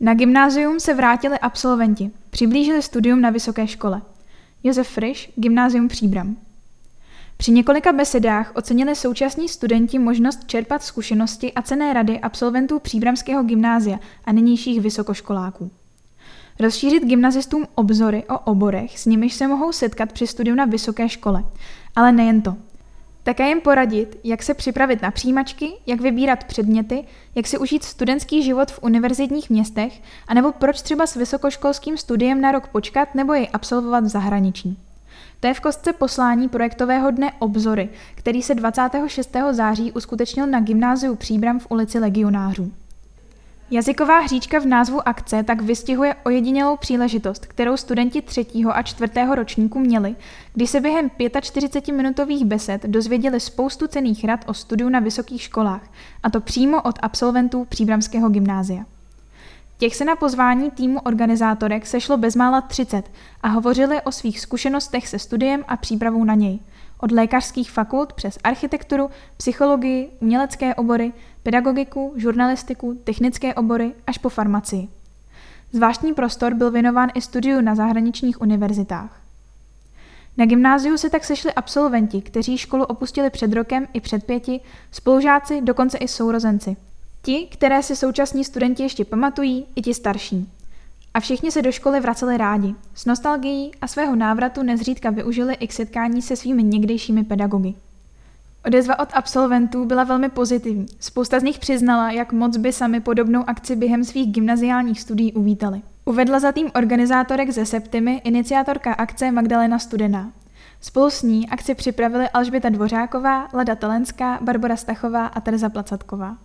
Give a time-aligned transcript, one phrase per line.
[0.00, 4.02] Na gymnázium se vrátili absolventi, přiblížili studium na vysoké škole.
[4.64, 6.36] Josef Frisch, Gymnázium Příbram.
[7.36, 13.98] Při několika besedách ocenili současní studenti možnost čerpat zkušenosti a cené rady absolventů Příbramského gymnázia
[14.24, 15.70] a nynějších vysokoškoláků.
[16.60, 21.44] Rozšířit gymnazistům obzory o oborech, s nimiž se mohou setkat při studiu na vysoké škole.
[21.96, 22.56] Ale nejen to.
[23.28, 27.04] Také jim poradit, jak se připravit na přijímačky, jak vybírat předměty,
[27.34, 32.52] jak si užít studentský život v univerzitních městech, anebo proč třeba s vysokoškolským studiem na
[32.52, 34.78] rok počkat nebo jej absolvovat v zahraničí.
[35.40, 39.36] To je v kostce poslání projektového dne Obzory, který se 26.
[39.50, 42.72] září uskutečnil na gymnáziu Příbram v ulici Legionářů.
[43.70, 49.78] Jazyková hříčka v názvu akce tak vystihuje ojedinělou příležitost, kterou studenti třetího a čtvrtého ročníku
[49.78, 50.16] měli,
[50.54, 55.90] když se během 45-minutových besed dozvěděli spoustu cených rad o studiu na vysokých školách,
[56.22, 58.84] a to přímo od absolventů Příbramského gymnázia.
[59.78, 63.10] Těch se na pozvání týmu organizátorek sešlo bezmála 30
[63.42, 66.58] a hovořili o svých zkušenostech se studiem a přípravou na něj.
[67.00, 74.88] Od lékařských fakult přes architekturu, psychologii, umělecké obory, pedagogiku, žurnalistiku, technické obory až po farmacii.
[75.72, 79.20] Zvláštní prostor byl věnován i studiu na zahraničních univerzitách.
[80.36, 84.60] Na gymnáziu se tak sešli absolventi, kteří školu opustili před rokem i před pěti,
[84.92, 86.76] spolužáci, dokonce i sourozenci–
[87.22, 90.48] Ti, které si současní studenti ještě pamatují, i ti starší.
[91.18, 95.66] A všichni se do školy vraceli rádi, s nostalgií a svého návratu nezřídka využili i
[95.68, 97.74] k setkání se svými někdejšími pedagogy.
[98.66, 100.86] Odezva od absolventů byla velmi pozitivní.
[101.00, 105.82] Spousta z nich přiznala, jak moc by sami podobnou akci během svých gymnaziálních studií uvítali.
[106.04, 110.32] Uvedla za tým organizátorek ze Septimy iniciátorka akce Magdalena Studená.
[110.80, 116.38] Spolu s ní akci připravili Alžběta Dvořáková, Lada Telenská, Barbara Stachová a Tereza Placatková.